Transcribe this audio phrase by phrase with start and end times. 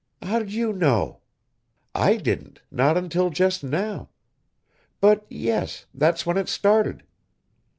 [0.23, 1.19] "How'd you know?
[1.93, 4.09] I didn't not until just now.
[4.99, 7.03] But, yes, that's when it started.